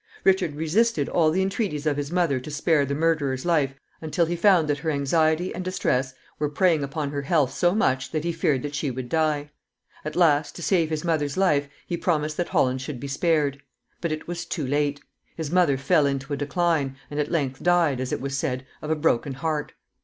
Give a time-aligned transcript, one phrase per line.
[0.23, 4.35] Richard resisted all the entreaties of his mother to spare the murderer's life until he
[4.35, 8.31] found that her anxiety and distress were preying upon her health so much that he
[8.31, 9.51] feared that she would die.
[10.03, 13.61] At last, to save his mother's life, he promised that Holland should be spared.
[14.01, 14.99] But it was too late.
[15.37, 18.89] His mother fell into a decline, and at length died, as it was said, of
[18.89, 19.73] a broken heart.